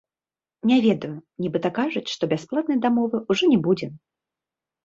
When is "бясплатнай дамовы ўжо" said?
2.33-3.43